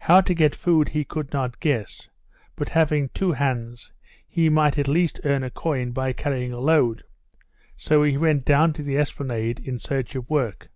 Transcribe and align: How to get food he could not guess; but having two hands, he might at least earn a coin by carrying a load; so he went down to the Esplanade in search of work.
How 0.00 0.20
to 0.20 0.34
get 0.34 0.54
food 0.54 0.90
he 0.90 1.02
could 1.02 1.32
not 1.32 1.60
guess; 1.60 2.10
but 2.56 2.68
having 2.68 3.08
two 3.14 3.32
hands, 3.32 3.90
he 4.28 4.50
might 4.50 4.76
at 4.78 4.86
least 4.86 5.18
earn 5.24 5.42
a 5.42 5.48
coin 5.48 5.92
by 5.92 6.12
carrying 6.12 6.52
a 6.52 6.60
load; 6.60 7.04
so 7.74 8.02
he 8.02 8.18
went 8.18 8.44
down 8.44 8.74
to 8.74 8.82
the 8.82 8.98
Esplanade 8.98 9.60
in 9.60 9.78
search 9.78 10.14
of 10.14 10.28
work. 10.28 10.68